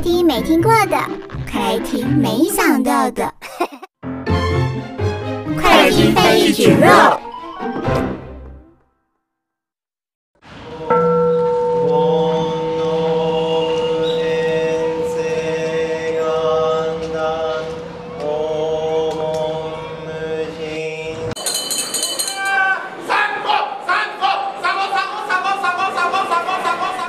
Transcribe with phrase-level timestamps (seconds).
[0.00, 0.96] 快听没听过的，
[1.52, 3.30] 快来听没想到的。
[5.60, 7.19] 快来听翻译蒟肉。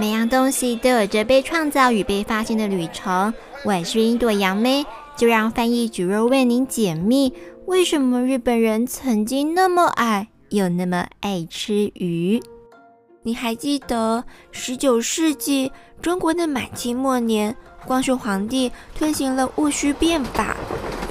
[0.02, 3.32] 每样东西都有着被创造与被发现的旅程。
[3.64, 4.84] 我是一朵杨梅，
[5.16, 7.32] 就让翻译蒟肉为您解密：
[7.68, 12.42] 为什么日本人曾经那么矮，又那么爱吃鱼？
[13.22, 20.58] 你还记得十九世纪中国的满清末年，光绪皇帝推行了戊戌变法，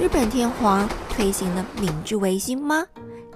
[0.01, 2.85] 日本天皇推行了明治维新吗？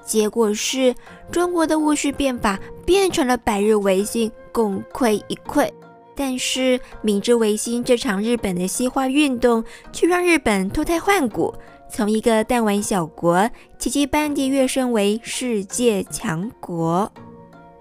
[0.05, 0.93] 结果是
[1.31, 4.29] 中国的戊戌变法变成了百日维新。
[4.55, 5.69] 功亏一篑，
[6.15, 9.61] 但是明治维新这场日本的西化运动，
[9.91, 11.53] 却让日本脱胎换骨，
[11.91, 17.11] 从一个弹丸小国，奇迹般地跃升为世界强国。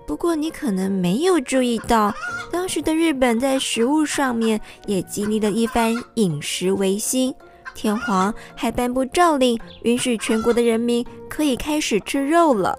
[0.04, 2.12] 不过，你可能没有注意到，
[2.50, 7.32] 当时的日本在食物上面也经历了一番饮食维新，
[7.72, 12.76] 天皇还颁布诏令，允许全国的人民可以开始吃肉了。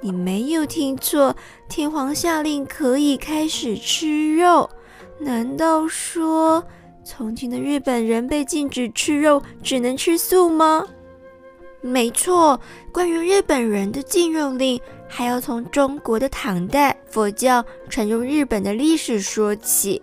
[0.00, 1.34] 你没有听错，
[1.68, 4.68] 天皇下令可以开始吃肉。
[5.18, 6.62] 难道说
[7.02, 10.86] 从前的日本人被禁止吃肉，只能吃素吗？
[11.80, 12.60] 没错，
[12.92, 20.02] 关于日本人的禁肉令，还要从中国的唐代佛教传入日本的历史说起。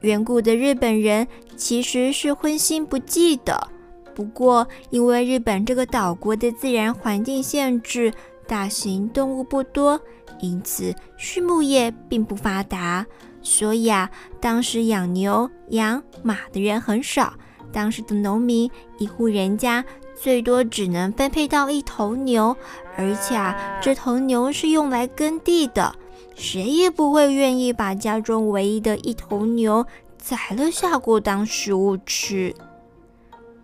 [0.00, 3.68] 远古的日本人其实是荤腥不忌的，
[4.14, 8.12] 不过因为日本这个岛国的自然环境限制。
[8.50, 10.00] 大型动物不多，
[10.40, 13.06] 因此畜牧业并不发达，
[13.40, 17.32] 所以啊，当时养牛、养马的人很少。
[17.70, 19.84] 当时的农民一户人家
[20.20, 22.56] 最多只能分配到一头牛，
[22.96, 25.94] 而且啊，这头牛是用来耕地的，
[26.34, 29.86] 谁也不会愿意把家中唯一的一头牛
[30.18, 32.52] 宰了下锅当食物吃。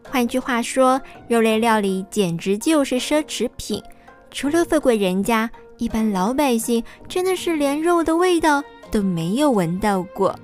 [0.09, 3.83] 换句话说，肉类料理简直就是奢侈品。
[4.37, 10.39] 除了富贵人家，一般老百姓真的是连肉的味道都没有闻到过。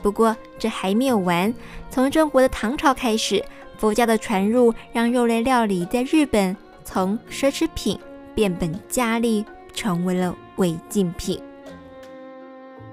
[0.00, 1.52] 不过这还没有完，
[1.90, 3.44] 从中国的唐朝开始，
[3.76, 7.98] 佛教的传入让肉类料理在日本从奢侈品
[8.34, 9.44] 变本加厉，
[9.74, 11.38] 成为了违禁品。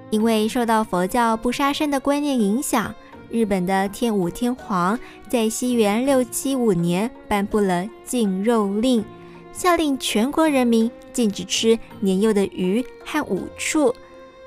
[0.09, 2.93] 因为受到佛教不杀生的观念影响，
[3.29, 4.99] 日本的天武天皇
[5.29, 9.01] 在西元六七五年颁布了禁肉令。
[9.53, 13.95] 下令全国人民禁止吃年幼的鱼和五畜。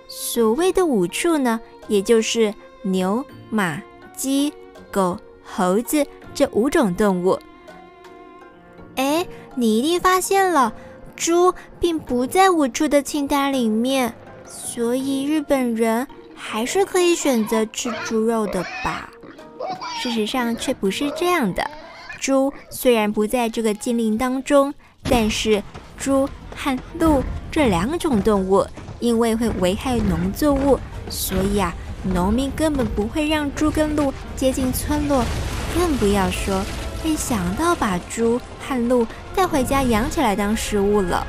[0.08, 1.58] 所谓的五畜呢，
[1.88, 2.52] 也就是
[2.82, 3.80] 牛、马、
[4.14, 4.52] 鸡、
[4.90, 7.38] 狗、猴子这五种动物。
[8.96, 10.72] 哎，你一定发现了，
[11.14, 19.10] 猪并不在五畜的清单里面，所以日本人还是可以选择吃猪肉的吧？
[20.00, 21.68] 事实上却不是这样的，
[22.20, 24.74] 猪虽然不在这个禁令当中。
[25.08, 25.62] 但是，
[25.96, 28.66] 猪和鹿这两种动物，
[28.98, 30.78] 因为会危害农作物，
[31.08, 35.24] 所以啊，农民根本不会让猪跟鹿接近村落，
[35.74, 36.62] 更不要说
[37.02, 41.24] 会想到把猪和鹿带回家养起来当食物了。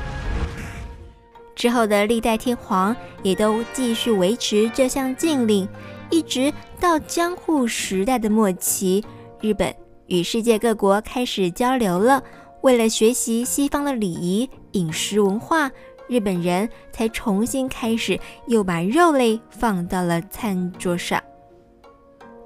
[1.54, 5.68] 之后的历代天皇也都继续维持这项禁令，
[6.10, 9.04] 一直到江户时代的末期，
[9.40, 9.74] 日本
[10.06, 12.22] 与世界各国开始交流了。
[12.68, 15.70] 为了学习西方的礼仪、饮食文化，
[16.06, 21.18] 日本人才重新开始又把肉类放到了餐桌上。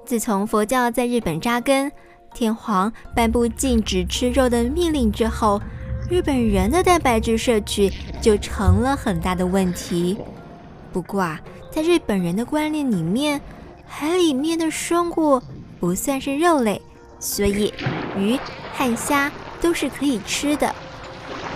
[0.05, 1.91] 自从佛教在日本扎根，
[2.33, 5.61] 天皇颁布禁止吃肉的命令之后，
[6.09, 10.17] 日本人的蛋白质摄取就成了很大的问题。
[10.93, 13.41] 不过啊，在日本人的观念里面，
[13.85, 15.41] 海里面的生物
[15.81, 16.81] 不算是肉类，
[17.19, 17.73] 所以
[18.17, 18.39] 鱼
[18.73, 19.29] 和虾。
[19.63, 20.75] 都是可以吃的，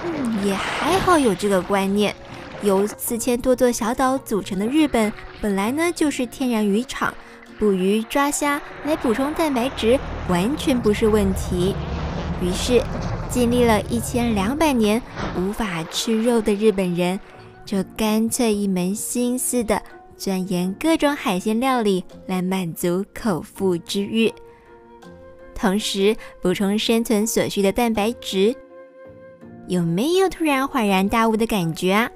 [0.06, 2.16] 嗯，也还好有这个观念。
[2.64, 5.12] 由四千多座小岛组成的日本，
[5.42, 7.14] 本来呢就是天然渔场，
[7.60, 10.00] 捕鱼抓虾来补充蛋白质，
[10.30, 11.76] 完全不是问题。
[12.42, 12.82] 于是，
[13.30, 15.02] 经历了一千两百年
[15.38, 17.20] 无法吃肉的日本人，
[17.66, 19.82] 就干脆一门心思的
[20.16, 24.34] 钻研各种海鲜料理，来满足口腹之欲。
[25.58, 28.56] 同时补充生存所需的蛋白质，
[29.68, 32.10] 有没有突然恍然大悟的感觉啊？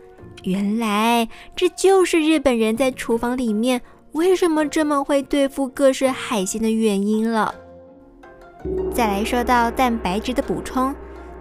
[0.44, 7.54] 原来这就是日本人在厨房里面为什么这么会对付各式海鲜的原因了。
[8.94, 10.94] 再来说到蛋白质的补充，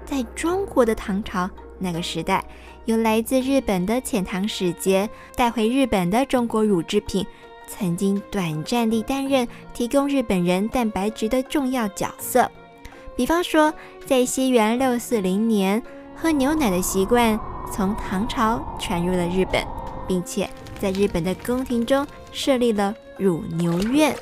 [0.06, 1.48] 在中国的唐朝
[1.78, 2.42] 那个时代，
[2.86, 7.26] 有来自日本的遣唐使节带回日本的中国乳制品，
[7.70, 12.50] 曾经短暂地担任提供日本人蛋白质的重要角色。
[13.14, 13.72] 比方说，
[14.04, 15.80] 在西元六四零年，
[16.16, 17.38] 喝牛奶的习惯
[17.72, 19.64] 从唐朝传入了日本，
[20.08, 20.50] 并且
[20.80, 24.14] 在日本的宫廷中设立了乳牛院。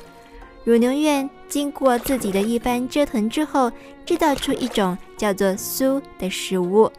[0.63, 3.71] 乳牛院经过自己的一番折腾之后，
[4.05, 6.91] 制造出一种叫做酥的食物。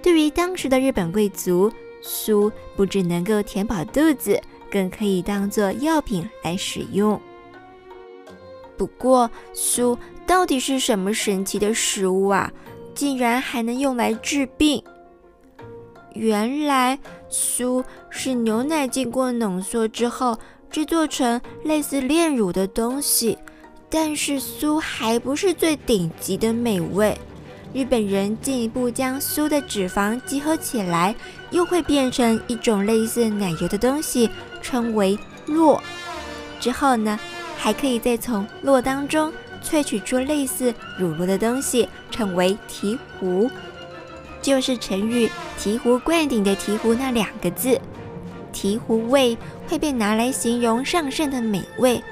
[0.00, 1.72] 对于当时的日本贵族，
[2.04, 7.20] 酥不只能够填饱肚子，更可以当做药品来使用。
[8.76, 12.52] 不过，酥到底是什么神奇的食物啊？
[12.94, 14.82] 竟然还能用来治病？
[16.14, 16.98] 原来，
[17.30, 20.36] 酥是牛奶经过浓缩之后
[20.70, 23.38] 制作成类似炼乳的东西。
[23.90, 27.16] 但是，酥还不是最顶级的美味。
[27.72, 31.14] 日本人进一步将酥的脂肪集合起来，
[31.50, 34.28] 又会变成一种类似奶油的东西，
[34.62, 35.80] 称为酪。
[36.60, 37.18] 之后呢，
[37.56, 39.32] 还可以再从酪当中
[39.62, 43.50] 萃取出类似乳酪的东西，称为醍醐，
[44.42, 47.80] 就是成语“醍醐灌顶”的醍醐那两个字。
[48.52, 49.36] 醍醐味
[49.68, 52.02] 会被拿来形容上乘的美味。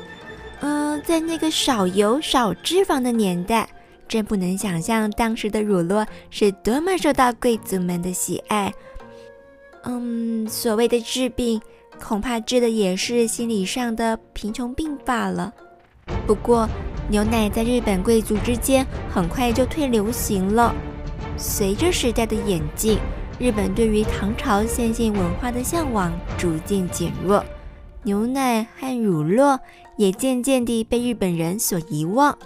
[0.61, 3.69] 嗯、在那个少油少脂肪的年代，
[4.07, 8.73] 真不能想象当时的乳酪是多么受到贵族们的喜爱。
[9.83, 11.61] 嗯，所谓的治病。
[12.03, 15.53] 恐怕治的也是心理上的贫穷病罢了。
[16.27, 16.69] 不过，
[17.09, 20.75] 牛奶在日本贵族之间很快就退流行了。
[21.37, 22.99] 随着时代的演进，
[23.39, 27.45] 日本对于唐朝线性文化的向往逐渐减弱，
[28.03, 29.59] 牛奶和乳酪
[29.97, 32.37] 也渐渐地被日本人所遗忘。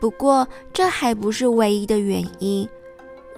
[0.00, 2.68] 不过，这还不是唯一的原因。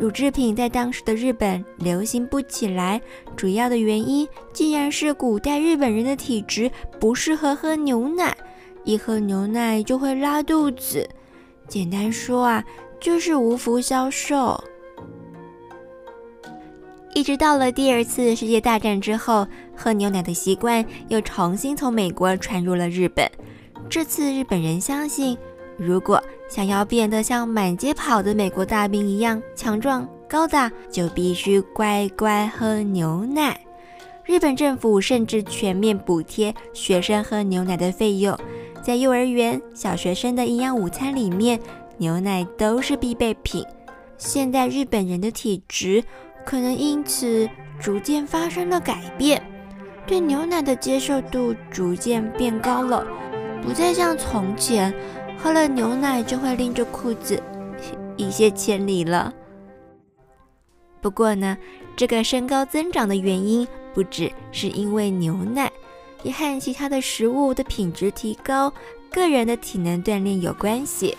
[0.01, 2.99] 乳制品在当时的日本流行不起来，
[3.37, 8.35] 主要的原因竟然是古代日本人的体质不适合喝牛奶，
[8.83, 11.07] 一喝牛奶就会拉肚子。
[11.69, 12.65] 简单说啊，
[12.99, 14.59] 就是无福消受。
[17.13, 19.47] 一直到了第二次世界大战之后，
[19.77, 23.31] 喝牛奶的习惯又重新从美国传入了日本。
[23.91, 25.37] 这次日本人相信，
[25.81, 33.59] 如果想要变得像满街跑的美国大兵一样强壮高大，就必须乖乖喝牛奶。
[34.27, 38.39] 日本政府甚至全面补贴学生喝牛奶的费用，
[38.83, 41.59] 在幼儿园、小学生的营养午餐里面，
[41.97, 43.65] 牛奶都是必备品。
[44.19, 46.05] 现在日本人的体质
[46.45, 47.49] 可能因此
[47.81, 49.43] 逐渐发生了改变，
[50.07, 53.07] 对牛奶的接受度逐渐变高了，
[53.65, 54.95] 不再像从前。
[55.43, 57.43] 喝了牛奶就会拎着裤子
[58.17, 59.33] 一泻千里了。
[61.01, 61.57] 不过呢，
[61.97, 65.73] 这个身高增长的原因不只是因为牛奶，
[66.23, 68.71] 也和其他的食物的品质提高、
[69.11, 71.17] 个人的体能锻炼有关系。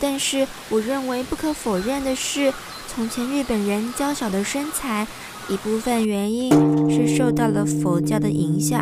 [0.00, 2.52] 但是我认为不可否认的是，
[2.86, 5.06] 从前日本人娇小的身材，
[5.48, 6.52] 一部分原因
[6.88, 8.80] 是受到了佛教的影响，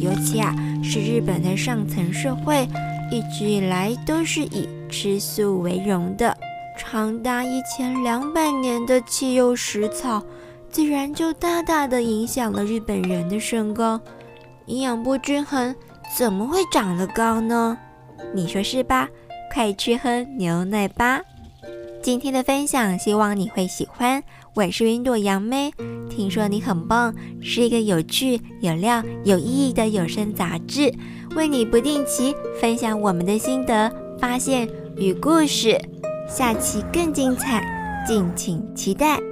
[0.00, 2.66] 尤其啊是日本的上层社会。
[3.10, 6.36] 一直以来都是以吃素为荣的，
[6.78, 10.22] 长达一千两百年的弃幼食草，
[10.70, 14.00] 自然就大大的影响了日本人的身高。
[14.66, 15.74] 营养不均衡，
[16.16, 17.76] 怎么会长得高呢？
[18.32, 19.08] 你说是吧？
[19.52, 21.20] 快去喝牛奶吧！
[22.00, 24.22] 今天的分享，希望你会喜欢。
[24.56, 25.72] 我是云朵杨梅，
[26.08, 30.92] 听说你很棒，是一个有趣、有料、有意义的有声杂志，
[31.36, 35.80] 为你不定期分享我们的心得、发现与故事。
[36.28, 37.64] 下期更精彩，
[38.06, 39.29] 敬请期待。